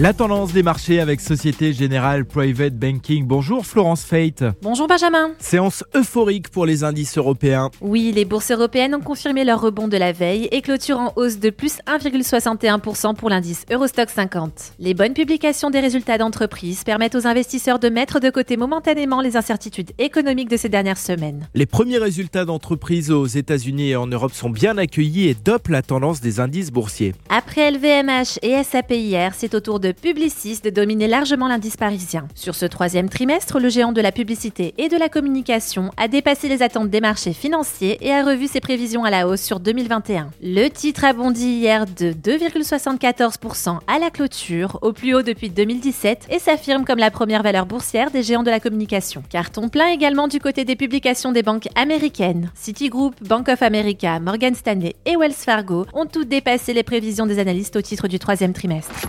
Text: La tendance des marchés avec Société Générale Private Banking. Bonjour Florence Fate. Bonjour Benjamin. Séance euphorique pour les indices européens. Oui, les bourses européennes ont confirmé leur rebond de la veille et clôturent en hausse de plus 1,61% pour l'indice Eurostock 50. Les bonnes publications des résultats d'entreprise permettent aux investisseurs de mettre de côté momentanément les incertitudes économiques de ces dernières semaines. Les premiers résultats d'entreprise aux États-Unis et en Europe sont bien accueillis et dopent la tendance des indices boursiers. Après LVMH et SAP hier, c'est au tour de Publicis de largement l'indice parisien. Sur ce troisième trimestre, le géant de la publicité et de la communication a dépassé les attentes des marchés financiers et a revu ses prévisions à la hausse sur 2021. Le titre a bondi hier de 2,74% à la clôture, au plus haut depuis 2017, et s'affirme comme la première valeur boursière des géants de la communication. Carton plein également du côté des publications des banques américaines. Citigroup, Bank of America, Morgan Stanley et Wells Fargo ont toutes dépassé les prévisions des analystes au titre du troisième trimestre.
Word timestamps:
La 0.00 0.12
tendance 0.12 0.52
des 0.52 0.62
marchés 0.62 1.00
avec 1.00 1.20
Société 1.20 1.72
Générale 1.72 2.24
Private 2.24 2.74
Banking. 2.74 3.26
Bonjour 3.26 3.66
Florence 3.66 4.04
Fate. 4.04 4.44
Bonjour 4.62 4.86
Benjamin. 4.86 5.32
Séance 5.40 5.82
euphorique 5.96 6.50
pour 6.50 6.66
les 6.66 6.84
indices 6.84 7.18
européens. 7.18 7.72
Oui, 7.80 8.12
les 8.14 8.24
bourses 8.24 8.52
européennes 8.52 8.94
ont 8.94 9.00
confirmé 9.00 9.42
leur 9.42 9.60
rebond 9.60 9.88
de 9.88 9.96
la 9.96 10.12
veille 10.12 10.46
et 10.52 10.62
clôturent 10.62 11.00
en 11.00 11.12
hausse 11.16 11.40
de 11.40 11.50
plus 11.50 11.78
1,61% 11.88 13.16
pour 13.16 13.28
l'indice 13.28 13.64
Eurostock 13.72 14.08
50. 14.08 14.74
Les 14.78 14.94
bonnes 14.94 15.14
publications 15.14 15.68
des 15.68 15.80
résultats 15.80 16.16
d'entreprise 16.16 16.84
permettent 16.84 17.16
aux 17.16 17.26
investisseurs 17.26 17.80
de 17.80 17.88
mettre 17.88 18.20
de 18.20 18.30
côté 18.30 18.56
momentanément 18.56 19.20
les 19.20 19.36
incertitudes 19.36 19.90
économiques 19.98 20.48
de 20.48 20.56
ces 20.56 20.68
dernières 20.68 20.96
semaines. 20.96 21.48
Les 21.54 21.66
premiers 21.66 21.98
résultats 21.98 22.44
d'entreprise 22.44 23.10
aux 23.10 23.26
États-Unis 23.26 23.90
et 23.90 23.96
en 23.96 24.06
Europe 24.06 24.32
sont 24.32 24.50
bien 24.50 24.78
accueillis 24.78 25.26
et 25.26 25.34
dopent 25.34 25.72
la 25.72 25.82
tendance 25.82 26.20
des 26.20 26.38
indices 26.38 26.70
boursiers. 26.70 27.16
Après 27.30 27.72
LVMH 27.72 28.38
et 28.42 28.62
SAP 28.62 28.92
hier, 28.92 29.32
c'est 29.34 29.56
au 29.56 29.60
tour 29.60 29.80
de 29.80 29.87
Publicis 29.92 30.60
de 30.62 31.06
largement 31.06 31.48
l'indice 31.48 31.76
parisien. 31.76 32.28
Sur 32.34 32.54
ce 32.54 32.66
troisième 32.66 33.08
trimestre, 33.08 33.58
le 33.58 33.68
géant 33.68 33.92
de 33.92 34.00
la 34.00 34.12
publicité 34.12 34.74
et 34.78 34.88
de 34.88 34.96
la 34.96 35.08
communication 35.08 35.90
a 35.96 36.08
dépassé 36.08 36.48
les 36.48 36.62
attentes 36.62 36.90
des 36.90 37.00
marchés 37.00 37.32
financiers 37.32 37.98
et 38.00 38.12
a 38.12 38.24
revu 38.24 38.46
ses 38.46 38.60
prévisions 38.60 39.04
à 39.04 39.10
la 39.10 39.28
hausse 39.28 39.42
sur 39.42 39.60
2021. 39.60 40.30
Le 40.42 40.68
titre 40.68 41.04
a 41.04 41.12
bondi 41.12 41.46
hier 41.46 41.86
de 41.86 42.12
2,74% 42.12 43.78
à 43.86 43.98
la 43.98 44.10
clôture, 44.10 44.78
au 44.82 44.92
plus 44.92 45.14
haut 45.14 45.22
depuis 45.22 45.50
2017, 45.50 46.26
et 46.30 46.38
s'affirme 46.38 46.84
comme 46.84 46.98
la 46.98 47.10
première 47.10 47.42
valeur 47.42 47.66
boursière 47.66 48.10
des 48.10 48.22
géants 48.22 48.42
de 48.42 48.50
la 48.50 48.60
communication. 48.60 49.22
Carton 49.28 49.68
plein 49.68 49.88
également 49.88 50.28
du 50.28 50.40
côté 50.40 50.64
des 50.64 50.76
publications 50.76 51.32
des 51.32 51.42
banques 51.42 51.68
américaines. 51.74 52.50
Citigroup, 52.54 53.14
Bank 53.22 53.48
of 53.48 53.62
America, 53.62 54.20
Morgan 54.20 54.54
Stanley 54.54 54.96
et 55.04 55.16
Wells 55.16 55.32
Fargo 55.32 55.86
ont 55.92 56.06
toutes 56.06 56.28
dépassé 56.28 56.72
les 56.72 56.82
prévisions 56.82 57.26
des 57.26 57.38
analystes 57.38 57.76
au 57.76 57.82
titre 57.82 58.08
du 58.08 58.18
troisième 58.18 58.52
trimestre. 58.52 59.08